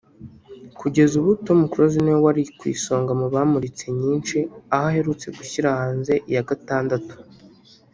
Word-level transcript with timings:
Kugeza 0.79 1.13
ubu 1.21 1.31
Tom 1.45 1.59
Close 1.71 1.97
ni 2.01 2.11
we 2.13 2.19
wari 2.25 2.43
ku 2.57 2.63
isonga 2.75 3.11
mu 3.19 3.27
bamuritse 3.33 3.85
nyinshi 3.99 4.37
aho 4.75 4.85
aherutse 4.91 5.27
gushyira 5.37 5.67
hanze 5.79 6.13
iya 6.29 6.43
gatandatu 6.49 7.13